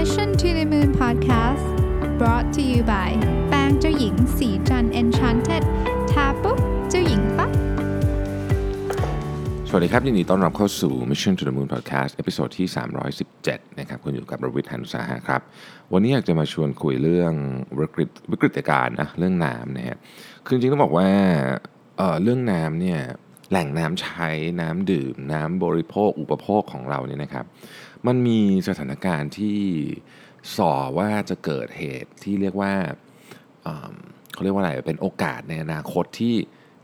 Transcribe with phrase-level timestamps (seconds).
[0.00, 1.66] Mission to the Moon Podcast
[2.20, 3.10] brought to you by
[3.48, 5.62] แป้งเจ้าหญิงศรีจันทร์ Enchanted
[6.10, 6.58] ทาปุ๊บ
[6.90, 7.50] เจ้าหญิงปั๊บ
[9.68, 12.66] สวัสดีครับยินดีต้อนรับเข้าสู่ Mission to the Moon Podcast episode ที่
[13.22, 15.40] 317 นะครับคุณอยู่กับรวิศ หาญอุตสาหะครับ
[15.92, 17.32] วันนี้อยากจะมาชวนคุยเรื่อง
[17.78, 19.98] วิกฤตวิกฤตการณ์นะเรื่องน้ำนะฮะ
[20.44, 21.08] คือจริงต้องบอกว่า
[21.96, 23.00] เออเรื่องน้ำเนี่ย
[23.50, 24.28] แหล่งน้ำใช้
[24.60, 27.46] น้ำดื่ม น้ำบริโภคอุปโภคของเราเนี่ยนะครับ
[28.06, 29.58] มันมีสถานการณ์ที่
[30.56, 32.72] ส่อว่าจะเกิดเหตุที่เรียกว่า
[34.32, 36.36] เขาเรียกว่าอะไรเป็นโอกาสในอนาคตที่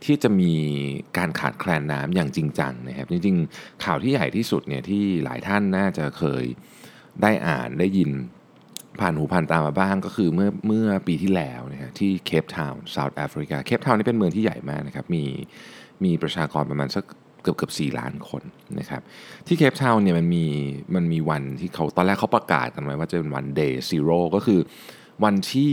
[0.05, 0.53] ที่จะมี
[1.19, 6.45] การขาดแคลนน้ำอย่างจริงจังนะครับ จริงๆ ข่าวที่ใหญ่ที่สุดเนี่ยที่หลายท่านน่าจะเคย
[7.23, 8.11] ได้อ่านได้ยิน
[9.01, 15.25] ผ่านหูผ่านตามาบ้างก็คือเมื่อเมื่อปีที่แล้วนะฮะที่เคปทาวน์เซาท์แอฟริกาเคปทาวน์นี่เป็นเมืองที่ใหญ่มากนะครับ มี
[16.05, 17.05] มีประชากรประมาณสัก
[17.43, 18.43] เกือบเกือบ4ล้านคน
[18.79, 19.03] นะครับ
[19.47, 20.45] ที่เคปทาวน์เนี่ยมันมี
[20.95, 24.61] มันมีวันที่เขาตอนแรกเขาประกาศกันไว้ว่าจะเป็นวัน day zero ก็คือ
[25.25, 25.73] วันที่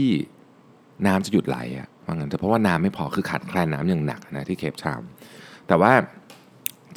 [1.06, 5.06] น้ำจะหยุดไหลอะว่างั้นแต่เพราะว่าน้ำไม่พอคือขาดแคลนน้ำอย่างหนักนะที่เคปทาวน์
[5.68, 5.92] แต่ว่า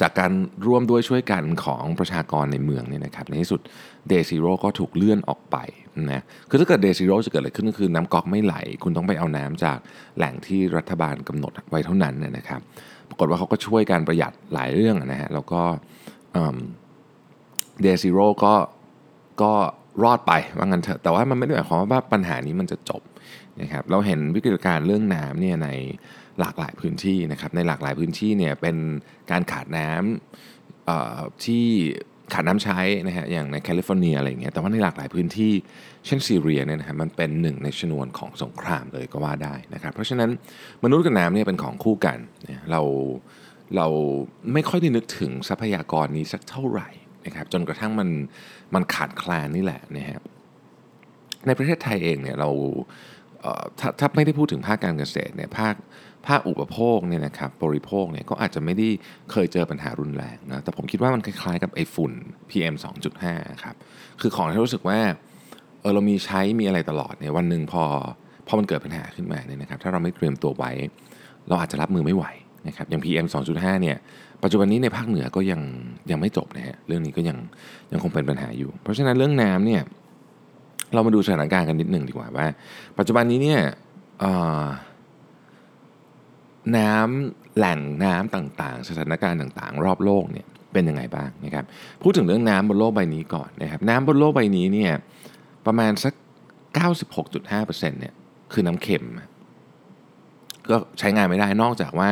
[0.00, 0.32] จากการ
[0.66, 3.60] ร่วมด้วยช่วยกันของประชากรในเมืองเนี่ยนะครับในที่สุด
[4.10, 5.56] day zero ก็ถูกเลื่อนออกไป
[6.12, 9.78] นะคือถ้าเกิด day zero จะเกิดอะไรขึ้นก็คือน้ำก๊อกไม่ไหล คุณต้องไปเอาน้ำจาก
[10.16, 12.60] แหล่งที่รัฐบาลกำหนดไว้เท่านั้นนนะครับ
[13.12, 15.62] ปรากฏว่าเขาก็ช่วยการประหยัดหลายเรื่องนะฮะแล้วก็
[17.82, 18.54] เดซิโร่ก็
[19.42, 19.52] ก็
[20.04, 23.02] รอดไปว่างั้นเถอะแต่ว่ามันไม่ได้หมายความว่าปัญหานี้มันจะจบ
[23.60, 25.68] นะครับเราเห็นวิกฤตการณ์เรื่องน้ำเนี่ยใน
[26.40, 28.76] หลากหลายพื้นที่นะครับในหลากหลายพื้นที่เนี่ยเป็น
[29.30, 31.66] การขาดน้ำที่
[32.34, 35.52] ขาดน้ำใช้นะฮะอย่างในแคลิฟอร์เนียอะไรอย่างเงี้ยแต่ว่าในหลากหลายพื้นที่
[36.06, 40.30] เช่นซีเรียเนี่ยนะฮะมันเป็นหนึ่งในชนวนของสงครามเลยก็ว่าได้นะครับเพราะฉะนั้น
[40.84, 42.18] มนุษย์กับน้ำเนี่ยเป็นของคู่กัน
[42.70, 42.80] เรา
[43.76, 43.86] เรา
[44.52, 46.88] ไม่ค่อยได้นึกถึงทรัพยากรนี้สักเท่าไหร่
[47.26, 48.08] นะครับจนกระทั่งมัน
[48.74, 50.20] มันขาดแคลนนี่แหละนะฮะ
[51.46, 52.50] ในประเทศไทยเองเนี่ยเรา
[53.42, 55.74] เถ้าถ้าไม่ได้พูดถึงภาคการเกษตรเนี่ยภาค
[56.26, 58.88] ภาคอุปโภคเนี่ยนะครับบริโภคเนี่ยก็อาจจะไม่ได้
[59.30, 62.12] เคยเจอปัญหารุนแรงนะแต่ผมคิดว่ามันคล้ายๆกับไอ้ฝุ่น
[62.50, 62.74] PM
[63.18, 63.74] 2.5ครับ
[64.20, 64.98] คือของที่รู้สึกว่า
[65.80, 67.84] เออเรามีใช้มีอะไรตลอดเนี่ยวันหนึ่งพอ
[68.46, 70.70] พอมันเกิดปัญหาขึ้นมาเนี่ยนะครับถ้าเราไม่เตรียมตัวไว้
[71.48, 72.24] เราอาจจะรับมือไม่ไหว
[72.68, 73.96] นะครับอย่าง PM 2.5เนี่ย
[74.42, 75.60] ปัจจุบันนี้ในภาคเหนือก็ยัง
[76.10, 77.36] ยังไม่จบนะฮะเรื่องนี้ก็ยัง
[77.92, 79.82] ยังคงเป็นปัญหาอยู่ เพราะฉะนั้นเรื่องน้ำเนี่ย
[80.94, 82.46] เรามาดูสถานการณ์กันนิดหนึ่งดีกว่าว่า
[82.98, 83.60] ปัจจุบันนี้เนี่ย
[84.20, 84.32] เอ่
[86.76, 91.64] น้ำแหล่งน้ำต่างๆ สถานการณ์ต่างๆ รอบโลกเนี่ยเป็นยังไงบ้างนะครับ
[92.02, 94.92] พูดถึงเรื่องน้ำบนโลกใบนี้ก่อนนะครับน้ำบนโลกใบนี้เนี่ย
[95.66, 96.14] ประมาณสัก
[96.86, 98.14] 96.5%เนี่ย
[98.52, 99.04] คือน้ำเค็ม
[100.70, 102.10] ก็ใช้งานไม่ได้นอกจากว่า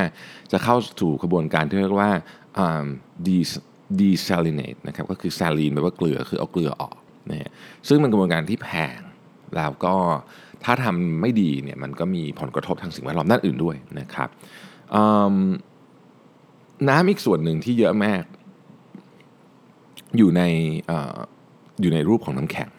[0.53, 2.11] จะเข้าสู่กระบวนการที่เรียกว่า
[2.59, 2.85] อ่า
[3.27, 3.63] de-
[4.01, 6.97] desalinate นะครับก็คือ saline แปลว่าเกลือคือเอาเกลือออก
[7.31, 7.51] นะฮะ
[7.89, 9.01] ซึ่งเป็นกระบวนการที่แพง
[9.57, 9.97] แล้วก็
[10.65, 14.29] ถ้าทำไม่ดีเนี่ยมันก็มีผลกระทบทางสิ่งแวดล้อมด้านอื่นด้วยนะครับ
[16.89, 18.23] น้ำอีกส่วนหนึ่งที่เยอะมาก
[20.19, 20.43] อยู่ใน
[20.91, 20.93] อ
[21.81, 22.71] อยู่ในรูปของน้ำแข็ง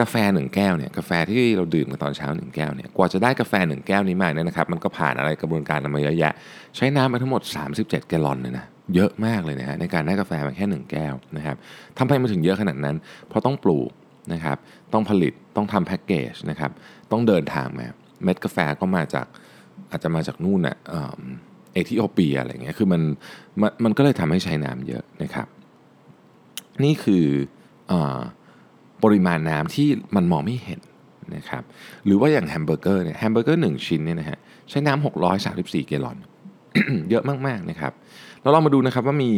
[0.00, 6.32] กาแฟหนึ่งแก้วเนี่ยกาแฟที่เราดื่มกันตอนเช้าหนึ่งแก้วเนี่ยกว่าจะได้กาแฟหนึ่งแก้วนี้มาเนี่ยนะครับ มันก็ผ่านอะไรกระบวนการมาเยอะแยะ
[6.76, 7.42] ใช้น้ำไปทั้งหมด
[7.74, 11.56] 37 แกลลอนเลยนะ เยอะมากเลยนะฮะในการได้กาแฟมาแค่ 1 แก้วนะครับ
[11.98, 12.96] ทำไมมันถึงเยอะขนาดนั้น
[13.28, 13.90] เพราะต้องปลูก
[14.32, 14.56] นะครับ
[14.92, 16.70] ต้องผลิตต้องทำแพ็กเกจนะครับ
[17.12, 17.86] ต้องเดินทางมา
[18.24, 19.26] เม็ดกาแฟก็มาจาก
[19.90, 20.76] อาจจะมาจากนู่นน่ะ
[21.72, 23.02] เอธิโอเปียอะไรเงี้ยคือมัน
[23.60, 25.46] มันมันก็เลยทำให้ใช้น้ำเยอะนะครับ
[26.84, 27.26] นี่คือ
[27.90, 27.92] อ
[29.04, 30.80] ปริมาณน้ำที่มันมองไม่เห็น
[31.36, 31.62] นะครับ
[32.04, 34.38] หรือว่าอย่างแฮมเบอร์เกอร์เนี่ยแฮมเบอร์เกอร์หนึ่งชิ้นเนี่ยนะฮะ
[34.70, 35.04] ใช้น้ำ
[35.44, 36.18] 634แกลลอน
[37.10, 37.92] เยอะมากๆนะครับ
[38.42, 39.32] เราลองมาดูนะครับว่ามี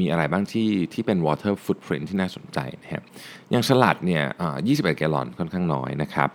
[0.00, 3.02] มีอะไรบ้างที่ที่เป็น water footprint ที่น่าสนใจนะครับ
[3.50, 4.22] อย่างสลัดเนี่ย
[4.60, 6.28] 21 แกลลอนค่อนข้างน้อยนะครับ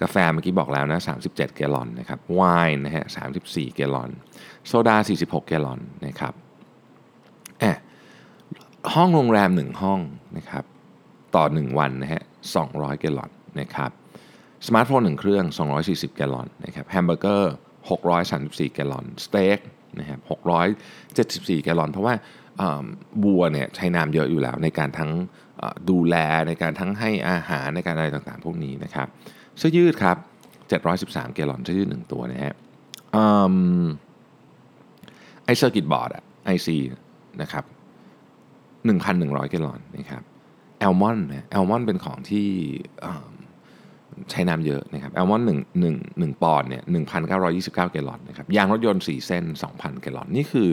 [0.00, 3.04] กาแฟเมื่อกี้บอกแล้วนะ 37 แกลลอนนะครับไวน์นะฮะ
[3.40, 4.10] 34 แกลลอน
[4.66, 6.34] โซดา 46 แกลลอนนะครับ
[7.60, 7.78] แอบ
[8.94, 10.00] ห้องโรงแรม 1 ห้อง
[10.36, 10.64] นะครับ
[11.34, 12.22] ต่อ 1 วันนะฮะ
[12.62, 13.30] 200 แกลลอน
[13.60, 13.90] นะครับ
[14.66, 15.44] สมาร์ทโฟน1เครื่อง
[15.80, 17.54] 240 แกลลอนนะครับแฮมเบอร์เกอร์
[18.08, 19.58] 634 แกลลอน สเต็ก
[20.00, 20.20] นะครับ
[21.56, 22.14] 674 แกลลอน เพราะว่า
[23.24, 25.10] วัวเนี่ยใช้น้ำเยอะอยู่แล้ว ในการทั้ง
[25.90, 26.16] ดูแล
[26.48, 29.06] ในการทั้งให้อาหารในการอะไรต่างๆ พวกนี้นะครับ
[29.58, 30.16] เสื้อยืดครับ
[30.58, 32.54] 713 แกลลอนเสื้อยืดหนึ่งตัวนะฮะ
[35.44, 36.76] ไอ circuit board อะ IC
[37.42, 37.64] นะครับ
[38.78, 40.22] 1,100 แกลลอนนะครับ
[40.78, 42.48] อัลมอนด์นะอัลมอนด์เป็นของที่
[44.30, 50.68] ใช้น้ำเยอะนะครับอัลมอนด์หนึ่งหนึ่งหนึ่งปอนด์เนี่ยหนึ่งพันเก้าร้อยยี่สิบเก้าแกลลอนนะครับยางรถยนต์สี่เส้นสองพันแกลลอน นี่คือ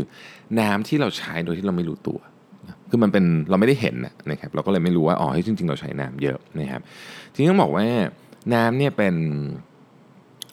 [0.59, 2.19] น้ำที่เราใช้โดยที่เราไม่รู้ตัว
[2.89, 3.95] คือมันเป็นเราไม่ได้เห็น
[4.31, 6.81] นะครับเราก็เลยไม่รู้ว่าอ๋อจริง ๆ เราใช้น้ำเยอะนะครับ
[7.33, 7.85] ทีนี้ต้องบอกว่า
[8.53, 9.15] น้ำเนี่ยเป็น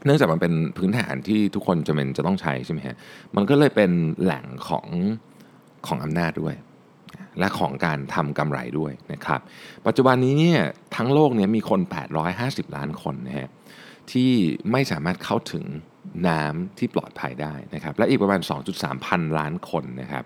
[0.05, 2.97] เนื่องจากมันเป็นพื้นฐานที่ทุกคนจำเป็นจะต้องใช้ใช่ไหมฮะ
[3.37, 3.91] มันก็เลยเป็น
[4.23, 4.87] แหล่งของ
[5.87, 6.55] ของอำนาจด้วย
[7.39, 9.41] และของการทำกำไรด้วยนะครับ
[9.87, 10.61] ปัจจุบันนี้เนี่ย
[10.97, 11.81] ทั้งโลกเนี่ยมีคน
[12.29, 13.49] 850 ล้านคนนะฮะ
[14.13, 14.31] ที่
[14.73, 15.65] ไม่สามารถเข้าถึง
[16.29, 18.41] น้ำที่ปลอดภัยได้นะครับและอีกประมาณ
[18.73, 20.25] 2.3 พันล้านคนนะครับ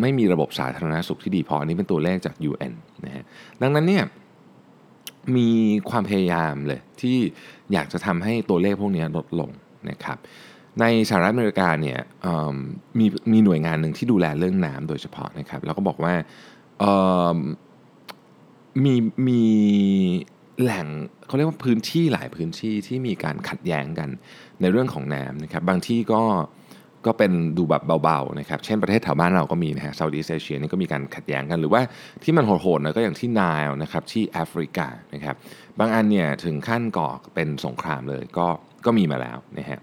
[0.00, 2.72] ไม่มีระบบสาธารณสุขที่ดีพออันนี้เป็นตัวเลขจาก UN
[3.04, 3.24] นะฮะ
[3.62, 4.04] ดังนั้นเนี่ย
[5.36, 5.48] มี
[5.90, 7.16] ความพยายามเลยที่
[7.72, 9.50] อยากจะทำให้ตัวเลขพวกนี้ลดลง
[9.90, 10.18] นะครับ
[10.80, 11.98] ในสหรัฐอเมริกาเนี่ย
[12.98, 16.14] มีมีหน่วยงานหนึ่งที่ดูแลเรื่องน้ำโดยเฉพาะนะครับ แล้วก็บอกว่า
[18.84, 18.94] มี
[19.28, 19.42] มี
[20.62, 20.86] แหล่ง
[21.26, 24.08] เขาเรียกว่าพื้นที่หลายพื้นที่ที่มีการขัดแย้งกัน
[24.60, 26.22] ในเรื่องของน้ำนะครับ บางที่ก็
[27.06, 31.80] ก็เป็นดูแบบเบาๆนะครับเช่นประเทศแถวบ้านเราก็มีนะฮะซาอุดีเอเชียนี่ก็มีการขัดแย้งกันหรือว่า
[32.22, 35.36] ที่มันโหดๆนะก็อย่างที่ไนล์นะครับที่แอฟริกานะครับ
[35.78, 38.46] บางอันเนี่ยถึงขั้นก่อเป็นสงครามเลยก็
[38.86, 39.80] ก็มีมาแล้วนะฮะ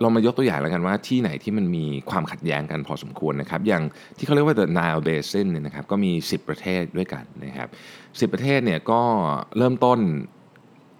[0.00, 3.82] เรามายกตัวอย่างแล้วกันว่าที่ไหนที่มันมีความขัดแย้งกันพอสมควรนะครับ อย่าง
[4.16, 7.68] ที่เขาเรียกว่า the Nile Basin เนี่ยนะครับก็มี 10 ประเทศด้วยกันนะครับ
[8.02, 9.00] 10 ประเทศเนี่ยก็
[9.56, 9.98] เริ่มต้น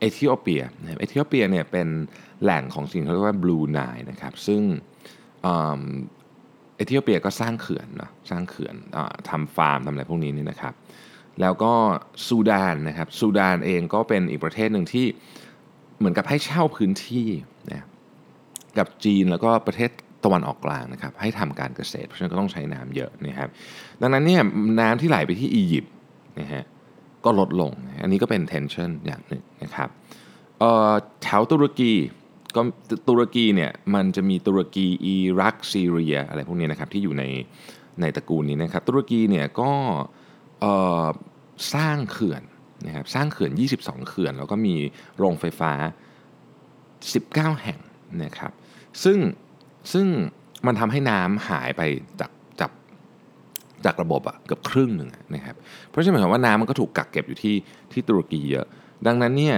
[0.00, 1.88] เอธิโอเปียนะครับเอธิโอเปียเนี่ยเป็น
[2.42, 4.62] แหล่งของสิ่งเขาเรียกว่า Blue Nile นะครับซึ่ง
[5.42, 8.98] เอธิโอเปียก็สร้างเขื่อนนะสร้างเขื่อนอ
[9.28, 10.74] ทำฟาร์มทำอะไรพวกนี้นี่นะครับ
[11.40, 11.72] แล้วก็
[12.26, 15.06] ซูดานนะครับซูดานเองก็เป็นอีกประเทศหนึ่งที่
[15.98, 17.28] เหมือนกับให้เช่าพื้นที่
[18.78, 19.90] กับจีนแล้วก็ประเทศ
[20.24, 23.48] ตะวันออกกลางนะครับให้ทำการเกษตร เพราะฉะนั้นก็ต้องใช้น้ำเยอะนะครับ
[24.00, 24.42] ดังนั้นเนี่ย
[24.80, 25.92] น้ำที่ไหลไปที่อียิปต์
[26.40, 26.64] นะฮะ
[27.24, 27.70] ก็ลดลง
[28.02, 29.88] อันนี้ก็เป็น tension อย่างหนึ่งนะครับ
[31.22, 31.92] แถวตุรกี
[32.56, 32.60] ก็
[33.08, 37.24] ตุรกีเนี่ยมันจะมีตุรกีอิรักซีเรียอะไรพวกนี้นะครับที่อยู่ใน
[38.00, 39.70] ในตระกูลนี้นะครับตุรกีเนี่ยก็
[41.74, 42.42] สร้างเขื่อน
[42.86, 44.74] นะครับสร้างเขื่อน 22 เขื่อน แล้วก็มี
[45.18, 45.72] โรงไฟฟ้า
[46.92, 47.78] 19 แห่ง
[48.22, 48.52] นะครับ
[49.04, 49.18] ซึ่ง
[49.92, 50.06] ซึ่ง
[50.66, 51.82] มันทำให้น้ำหายไป
[52.20, 52.30] จาก
[52.60, 52.70] จาก
[53.84, 55.56] จากระบบอะเกือบครึ่งหนึ่งนะครับ
[55.90, 57.56] เพราะฉะนั้นหมายความว่าน้ำมันก็ถูกกักเก็บอยู่ที่
[57.92, 58.66] ที่ตุรกีเยอะ
[59.06, 59.56] ดังนั้นเนี่ย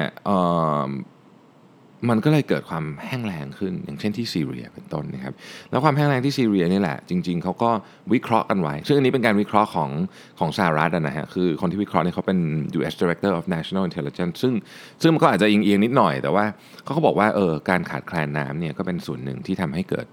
[2.08, 5.34] มันก็เลยเกิดความแห้งแล้งขึ้น อย่างเช่นที่ซีเรียเป็นต้นนะครับ
[5.70, 7.70] แล้วความแห้งแล้งที่ซีเรียนี่แหละ จริง ๆเขาก็
[8.12, 9.90] วิเคราะห์กันไว้ ซึ่งอันนี้เป็นการวิเคราะห์ของ
[10.38, 12.38] ของสหรัฐนะฮะคือคนที่วิเคราะห์นี่เขาเป็น
[12.78, 12.94] U.S.
[13.00, 14.54] Director of National Intelligence ซึ่ง
[15.02, 16.44] ซึ่งมันก็อาจจะเอียงๆนิดหน่อย แต่ว่า
[16.84, 20.06] เขาก็บอกว่าเออการขาดแคลนน้ำเนี่ยก็เป็นส่วนหนึ่งที่ทำให้เกิด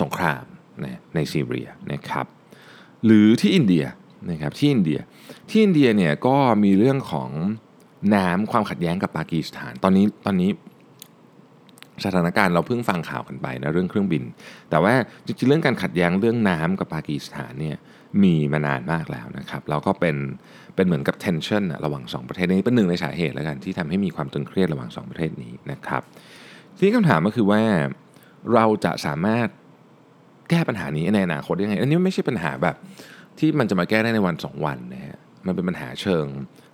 [0.00, 0.44] สงคราม
[0.84, 2.26] นะในซีเรียนะครับ
[3.04, 3.84] หรือที่อินเดีย
[4.30, 5.00] นะครับที่อินเดีย
[5.50, 7.30] ที่อินเดียเนี่ยก็มีเรื่องของ
[8.14, 10.50] น้ำความขัดแย้งกับปากีสถาน ตอนนี้ตอนนี้
[12.04, 14.22] สถานการณ์เราเพิ่งฟังข่าวกันไปนะเรื่องเครื่องบิน
[14.70, 14.94] แต่ว่า
[15.26, 17.76] จริงๆเรื่องการขัดแย้งเรื่องน้ำกับปากีสถานเนี่ย
[18.22, 20.16] มีมานานมากแล้วนะครับแล้วก็เป็น
[20.76, 26.02] เป็นเหมือนกับ tension ระหว่าง 2 ประเทศนี้เป็นหนึ่งในสาเหตุแล้วกันที่ทำให้มีความตึงเครียดระหว่าง 2 ประเทศนี้นะครับ
[26.76, 27.62] ทีนี้คำถามก็คือว่า
[28.54, 29.48] เราจะสามารถ
[30.50, 32.76] แก้ปัญหานี้ในอนาคตยังไง อันนี้ไม่ใช่ปัญหาแบบ
[33.38, 36.26] ที่มันจะมาแก้ได้ในวัน 2 วันนะฮะมันเป็นปัญหาเชิง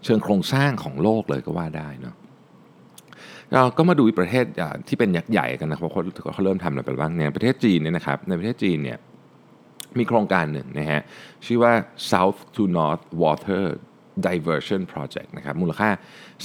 [0.04, 2.14] เชิงโครงสร้างของโลกเลยก็ว่าได้เนาะ
[3.76, 4.44] ก็มาดูประเทศ
[4.88, 6.02] ที่เป็นยักษ์ใหญ่กันนะครับเขา
[6.34, 8.98] เขาเริ่มทำอะไรไปบ้างเนี่ยประเทศจีนเนี่ยนะครับในประเทศจีนเนี่ย
[9.98, 11.00] มีโครงการหนึ่งนะฮะ
[11.46, 11.72] ชื่อว่า
[12.10, 13.64] South to North Water
[14.26, 15.90] Diversion Project นะครับมูลค่า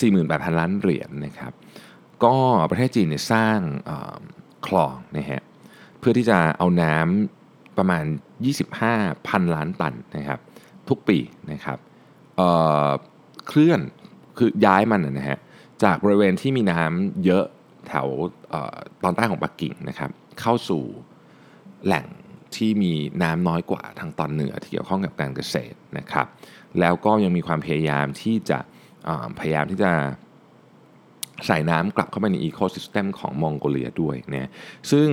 [0.08, 1.54] 48,000 ล้านเหรียญนนะครับ
[2.24, 2.36] ก็
[2.72, 3.60] ประเทศจีนเนี่ยสร้าง
[4.68, 5.42] คลองนะฮะ
[6.00, 8.04] เพื่อที่จะเอาน้ำประมาณ
[8.80, 10.40] 25,000 ล้านตันนะครับ
[10.90, 11.18] ทุกปี
[11.52, 11.78] นะครับ
[12.38, 13.80] เเคลื่อน
[14.38, 15.40] คือย้ายมันนะฮะ
[15.84, 17.46] จากบริเวณที่มีน้ำเยอะ
[17.88, 18.08] แถว
[19.04, 20.10] ตอนใต้ของปักกิ่งนะครับ
[20.40, 20.84] เข้าสู่
[21.86, 22.06] แหล่ง
[22.56, 26.28] ที่มีน้ำน้อยกว่าทางตอนเหนือที่เกี่ยวข้องกับการเกษตรนะครับ
[26.80, 28.60] แล้วก็ยังมีความพยายามที่จะ
[29.40, 29.92] พยายามที่จะ
[31.48, 34.50] ใส่น้ำกลับเข้าไปในอีโคซิสเต็มของมองโกเลียด้วยเนี่ย
[34.92, 35.08] ซึ่ง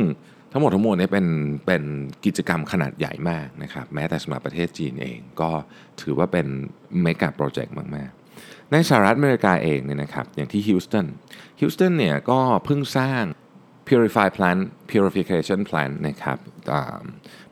[0.53, 1.27] ทั้งหมดทั้งมวลนี้เป็น
[1.67, 1.83] เป็น
[2.25, 5.51] กิจกรรมขนาดใหญ่มากนะครับ แม้แต่สำหรับประเทศจีนเองก็
[6.01, 6.47] ถือว่าเป็น
[7.03, 8.18] เมกะโปรเจกต์มาก ๆ
[8.73, 11.07] ในสหรัฐอเมริกาเองเนี่ยนะครับอย่างที่ฮิวสตัน
[11.61, 13.23] ฮิวสตันเนี่ยก็เพิ่งสร้าง
[13.89, 16.39] purify plant purification plant นะครับ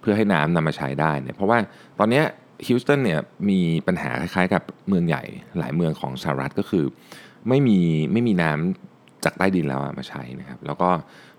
[0.00, 1.58] เพื่อให้น้ำนำมาใช้ได้เนี่ยเพราะว่า
[1.98, 2.22] ตอนนี้
[2.66, 5.22] ฮิวสตันเนี่ยมีปัญหาคล้ายๆกับเมืองใหญ่
[5.58, 6.84] หลายเมืองของสหรัฐก็คือ
[7.48, 7.78] ไม่มี
[8.12, 10.90] ไม่มีน้ำจากใต้ดินแล้วมาใช้นะครับแล้วก็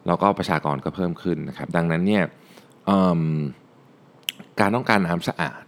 [0.08, 2.24] แล้วก็ประชากรก็เพิ่มขึ้นนะครับดังนั้นเนี่ย
[4.60, 5.62] การต้องการน้ำสะอาด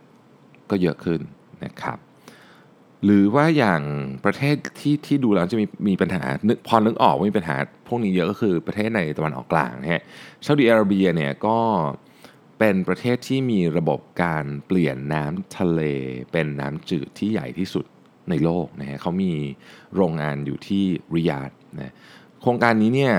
[0.69, 1.21] ก็เยอะขึ้น
[1.65, 1.97] นะครับ
[3.05, 3.81] หรือว่าอย่าง
[4.25, 7.55] ประเทศที่ที่ดูแล้วจะมีมีปัญหานึกพอนึกออกว่ามีปัญหา
[7.87, 10.03] พวกนี้เยอะก็คือประเทศในตะวันออกกลางนะฮะ
[10.45, 11.57] ซาอุดิอาระเบียเนี่ยก็
[12.59, 15.81] เป็นประเทศที่มีระบบการเปลี่ยนน้ำทะเล
[16.31, 17.85] เป็นน้ำจืดที่ใหญ่ที่สุด
[18.29, 19.33] ในโลกนะฮะเขามี
[19.95, 20.83] โรงงานอยู่ที่
[21.15, 21.93] ริยาดนะ
[22.41, 23.13] โครงการนี้เนี่ย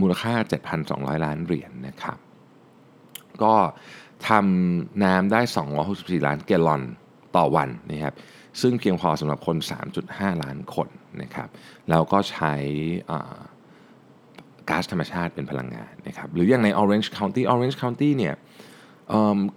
[0.00, 0.34] มูลค่า
[0.80, 2.18] 7,200 ล้านเหรียญนนะครับ
[3.42, 3.54] ก็
[4.28, 5.40] ทำน้ำได้
[5.84, 6.82] 264 ล้านแกลลอน
[7.36, 8.14] ต่อวันนะครับ
[8.60, 9.56] ซึ่งเพียงพอสำหรับคน
[9.98, 10.88] 3.5 ล้านคน
[11.22, 11.48] นะครับ
[11.90, 12.54] แล้วก็ใช้
[14.68, 18.34] ก๊าซธรรมชาติเป็นพลังงานนะครับหรืออย่างใน Orange County Orange County เนี่ย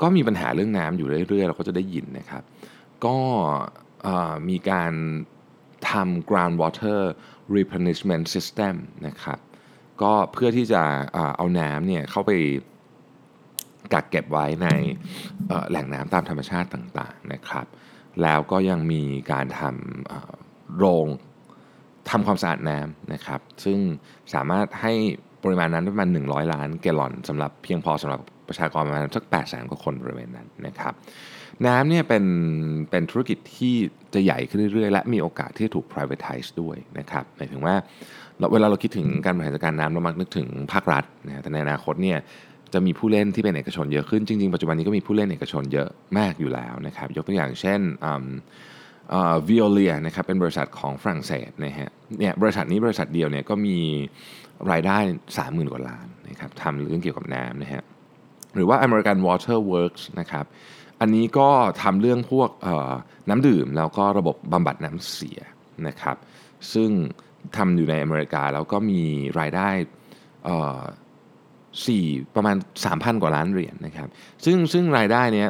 [0.01, 2.43] ก็มีปัญหาเรื่องน้ำอยู่เรื่อยๆ เราก็จะได้ยินนะครับ
[3.05, 3.17] ก็
[4.49, 4.93] มีการ
[5.89, 6.99] ทำ groundwater
[7.57, 8.75] replenishment system
[9.07, 9.39] นะครับ
[10.01, 10.83] ก็เพื่อที่จะ
[11.37, 12.31] เอาน้ำเนี่ยเข้าไป
[13.93, 14.67] กักเก็บไว้ใน
[15.69, 17.65] แหล่งน้ำตามธรรมชาติต่างๆนะครับ
[18.21, 21.07] แล้วก็ยังมีการทำโรง
[22.09, 23.79] ทำความสะอาดน้ำนะครับ ซึ่ง
[24.33, 24.93] สามารถให้
[25.43, 30.93] ปริมาณนั้นประมาณ 100 ล้านแกลลอนสำหรับเพียงพอสำหรับประชากรประมาณสัก8แสนกว่าคนบริเวณนั้นนะครับ
[31.67, 32.25] น้ำเนี่ยเป็น
[32.89, 33.75] เป็นธุรกิจที่
[34.13, 37.75] จะใหญ่ขึ้นเรื่อยๆ และมีโอกาสที่จะถูก privatize ด้วยนะครับหมายถึงว่า
[38.51, 42.17] เวลาเราคิดถึงการบริหารจัดการน้ำเรามักนึกถึงภาครัฐนะแต่ในอนาคตเนี่ย
[42.75, 47.81] จะมีผู้เล่นที่เป็นเอกชนเยอะขึ้น จริงๆ ปัจจุบันนี้ก็มีผู้เล่นเอกชนเยอะมากอยู่แล้วนะครับ ยกตัวอย่างเช่น
[49.47, 51.89] วิโอเลียนะครับเป็นบริษัทของฝรั่งเศสนะฮะ
[52.19, 53.77] เนี่ยบริษัทนี้บริษัทเดียวเนี่ยก็มี
[54.71, 54.97] รายได้
[55.35, 57.83] 30,000 กว่าล้านนะครับทำเรื่องเกี่ยวกับน้ำนะฮะ
[58.55, 60.45] หรือว่า American Water Works นะครับ
[61.01, 61.49] อันนี้ก็
[61.83, 62.49] ทำเรื่องพวก
[63.29, 65.39] น้ำดื่ม แล้วก็ระบบบำบัดน้ำเสีย
[65.87, 66.17] นะครับ
[66.73, 66.89] ซึ่ง
[67.57, 69.01] ทำอยู่ในอเมริกาแล้วก็มี
[69.39, 69.69] รายได้
[71.87, 72.05] สี่
[72.35, 72.55] ประมาณ
[72.85, 74.07] 3,000 กว่าล้านเหรียญนนะครับ
[74.45, 75.49] ซึ่งซึ่งรายได้เนี้ย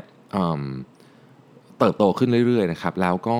[1.79, 3.39] เติบโตขึ้นเรื่อยๆนะครับแล้วก็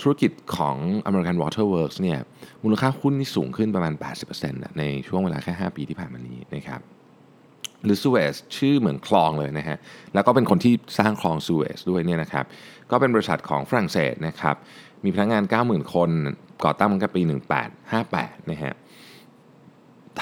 [0.00, 0.76] ธุรกิจของ
[1.08, 2.18] American Water Works เนี่ย
[2.64, 3.92] มูลค่าหุ้นนี่สูงขึ้นประมาณ
[4.36, 6.80] 80%ในช่วงเวลาแค่ 5 ปีที่ผ่านมานี้นะครับ
[7.84, 9.78] หรือซูเอซชื่อเหมือนคลองเลยนะฮะ
[10.14, 12.44] แล้วก็เป็นคนที่สร้างคลองซูเอซด้วยเนี่ยนะครับ
[12.90, 14.56] ก็เป็นบริษัทของฝรั่งเศสนะครับ
[15.04, 16.10] มีพนักงาน 90,000 คน
[16.64, 17.22] ก่อตั้งมันก็ปี
[17.86, 18.74] 1858นะฮะ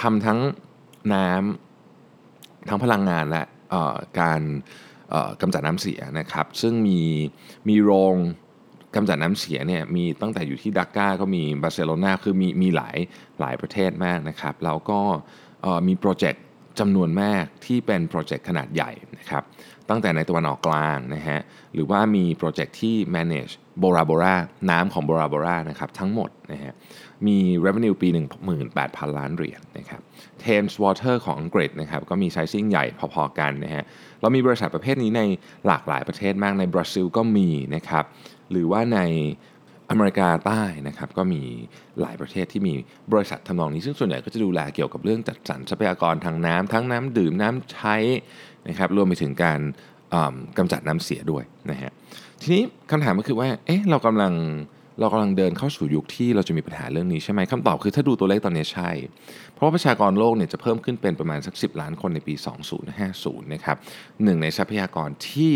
[0.01, 0.39] ทำทั้ง
[1.15, 3.43] น้ำทั้งพลังงานและ
[4.21, 4.41] การ
[5.41, 7.01] กำจัดน้ำเสียนะครับ ซึ่งมี
[7.69, 8.17] มีโรง
[8.95, 12.97] กำจัดน้ำเสียเนี่ยมีตั้งแต่อยู่ที่ดักกาก็มีบาร์เซโลนาคือมีมีหลาย
[13.41, 15.01] หลายประเทศมากนะครับ แล้วก็
[15.87, 16.43] มีโปรเจกต์
[16.81, 19.43] จำนวนมากที่เป็นโปรเจกต์ขนาดใหญ่นะครับ
[19.89, 21.41] ตั้งแต่ในตะวันออกกลางนะฮะ
[21.75, 24.35] หรือว่ามีโปรเจกต์ที่ manage โบราโบรา
[24.71, 26.73] น้ำของโบราโบรานะครับทั้งหมดนะฮะ
[27.27, 28.09] มี revenue ปี
[28.45, 30.01] 18,000 ล้านเหรียญนะครับ
[30.45, 33.85] Thames Water ของอังกฤษนะครับก็มี sizing ใหญ่พอๆกันนะฮะ
[34.21, 35.23] เรามีบริษัทประเภทนี้ใน
[35.67, 38.05] หลากหลายประเทศมากในบราซิลก็มีนะครับ
[38.51, 39.01] หรือว่าใน
[39.91, 41.43] อเมริกาใต้นะครับก็มี
[42.01, 42.75] หลายประเทศที่มี
[43.13, 47.97] บริษัททำนองนี้ซึ่งส่วนใหญ่ก็จะดูแลเกี่ยวกับเรื่องจัดสรรทรัพยากรทางน้ำทั้งน้ำดื่มน้ำใช้
[48.69, 49.61] นะครับรวมไปถึงการ
[50.59, 51.93] กำจัดน้ำเสียด้วยนะฮะ
[52.43, 54.35] ทีนี้คำถามก็คือว่าเอ๊ะเรากำลัง
[55.01, 58.91] เรากำลังเดินเข้าสู่ยุคที่เราจะมีปัญหาเรื่องนี้ใช่ไหมคำตอบคือถ้าดูตัวเลขตอนนี้ใช่
[59.55, 62.35] เพราะว่าประชากรโลกเนี่ยจะเพิ่มขึ้นเป็นประมาณสัก 10 ล้านคนในปี
[62.95, 63.77] 2050นะครับ
[64.25, 65.55] หนึ่งในทรัพยากรที่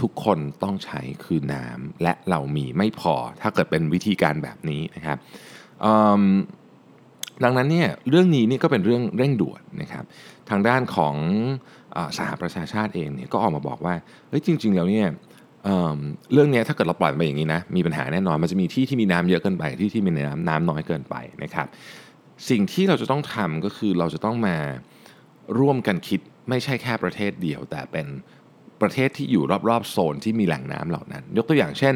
[0.00, 5.18] ทุกคนต้องใช้คือน้ำและเรามีไม่พอ ถ้าเกิดเป็นวิธีการแบบนี้นะครับ
[7.44, 10.04] ดังนั้นเนี่ยเรื่องนี้นี่ก็เป็นเรื่องเร่งด่วนนะครับ
[10.50, 11.14] ทางด้านของ
[11.96, 13.94] อสหประชาชาติเองเนี่ยก็ออกมาบอกว่า
[14.28, 15.08] เฮ้ยจริง ๆ แล้วเนี่ย
[15.64, 21.66] เเรื่องนี้ถ้าเกิดเราปล่อยไปอย่างนี้นะมีปัญหาแน่นอนมันจะมีที่ที่มีน้ำเยอะเกินไปที่ที่มีน้ำน้ำน้อยเกินไปนะครับ
[22.50, 24.56] สิ่งที่เราจะต้องทำก็คือเราจะต้องมา
[25.58, 28.06] ร่วมกันคิดไม่ใช่แค่ประเทศเดียว แต่เป็น
[28.84, 31.94] ประเทศที่อยู่รอบๆโซนที่มีแหล่งน้ำเหล่านั้น ยกตัวอย่างเช่น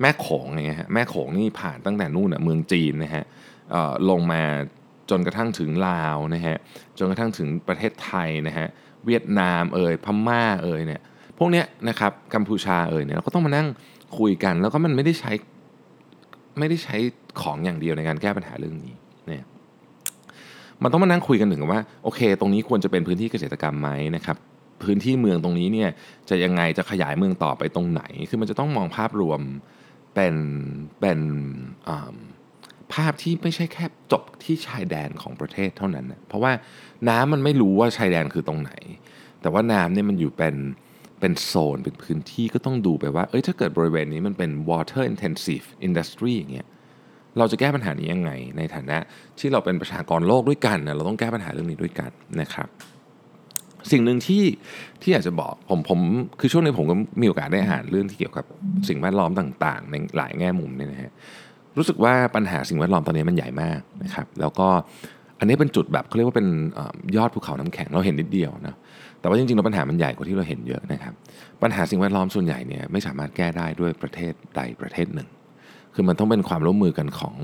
[0.00, 3.24] แม่โขงเนี่ยฮะแม่โขงนี่ผ่านตั้งแต่นู่นเมืองจีนนะฮะ
[4.10, 4.42] ลงมา
[5.10, 6.56] จนกระทั่งถึงลาวนะฮะ
[6.98, 8.66] จนกระทั่งถึงประเทศไทยนะฮะ
[9.06, 11.00] เวียดนามเอ่ยพม่าเอ่ยเนี่ย
[11.38, 13.66] พวกเนี้ยนะครับกัมพูชาเอ่ยเนี่ยเราก็ต้องมานั่ง
[14.18, 15.32] คุยกัน แล้วก็มันไม่ได้ใช้
[16.58, 16.96] ไม่ได้ใช้
[17.40, 18.92] ของอย่างเดียวในการแก้ปัญหาเรื่องนี้
[19.26, 19.44] เนี่ย
[20.82, 24.36] มันต้องมานั่งคุยกันถึงว่าโอเค ตรงนี้ควรจะเป็นพื้นที่เกษตรกรรมไหมนะครับ
[24.82, 25.90] พื้นที่เมืองตรงนี้เนี่ย
[26.28, 29.40] จะยังไงจะขยายเมืองต่อไปตรงไหน คือมันจะต้องมองภาพรวม
[30.14, 30.34] เป็น
[31.00, 31.20] เป็น
[32.92, 36.52] ภาพที่ไม่ใช่แค่จบที่ชายแดนของประเทศเท่านั้นนะเพราะว่า
[37.08, 38.72] น้ำมันไม่รู้ว่าชายแดนคือตรงไหน
[39.42, 40.56] แต่ว่าน้ำเนี่ยมันอยู่เป็น
[41.20, 46.66] เป็นโซนเป็นพื้นที่ก็ต้องดูไปว่า เอ้ยถ้าเกิดบริเวณนี้มันเป็น water intensive industry อย่างเงี้ย
[47.38, 48.98] เราจะแก้ปัญหานี้ยังไง ในฐานะ
[49.38, 52.68] ที่เราเป็นประชากรโลกด้วยกันนะเราต้องแก้ปัญหาเรื่องนี้ด้วยกันนะครับ
[53.92, 54.44] สิ่งหนึ่งที่
[55.02, 56.00] ที่อยากจะบอกผมผม
[56.40, 58.44] คือช่วงนี้ผมก็มีโอกาสได้อ่านเรื่องที่เกี่ยวกับ
[58.88, 61.12] สิ่งแวดล้อมต่างๆ ในหลายแง่มุมเนี่ยนะฮะ
[61.76, 64.68] รู้สึกว่าปัญหาสิ่งแวดล้อมตอนนี้มันใหญ่มากนะครับ แล้วก็
[65.38, 66.48] อันนี้เป็นจุดแบบเขาเรียกว่าเป็น
[67.16, 68.74] ยอดภูเขาน้ำแข็งเราเห็นนิดเดียวนะ
[69.20, 71.14] แต่ว่าจริงๆแล้วปัญหามันใหญ่กว่าที่เราเห็นเยอะนะครับ
[71.62, 75.28] ปัญหาสิ่งแวดล้อมส่วนใหญ่เนี่ยไม่สามารถแก้ได้ด้วยประเทศใดประเทศหนึ่ง
[75.94, 77.36] คือมันต้องเป็นความร่วมมือกันของ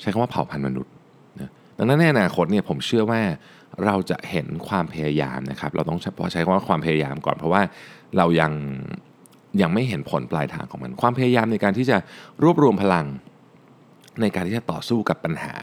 [0.00, 0.92] ใช้คำว่าเผ่าพันธุ์มนุษย์
[1.40, 3.20] นะดังนั้นในอนาคตเนี่ยผมเชื่อว่า
[3.86, 7.62] เราจะเห็นความพยายามนะครับ เราต้องพอใช้คำว่าความพยายามก่อน เพราะว่า
[8.16, 8.52] เรายัง
[9.62, 11.96] ยังไม่เห็นผลปลายทางของมัน ความพยายามในการที่จะ
[12.42, 13.06] รวบรวมพลัง
[14.20, 15.56] ในการที่จะต่อสู้กับปัญหา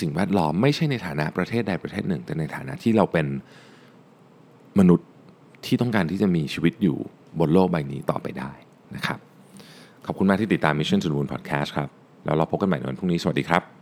[0.00, 3.26] สิ่งแวดล้อมไม่ใช่ในฐานะประเทศใดประเทศหนึ่ง แต่ในฐานะที่เราเป็น
[4.78, 5.08] มนุษย์
[5.66, 6.96] ที่ต้องการที่จะมีชีวิตอยู่
[7.38, 8.52] บนโลกใบนี้ต่อไปได้
[8.96, 9.18] นะครับ
[10.06, 11.88] ขอบคุณมากที่ติดตาม Mission to the Moon Podcast ครับ
[12.24, 13.81] แล้วเราพบกันใหม่ในวันพรุ่งนี้ สวัสดีครับ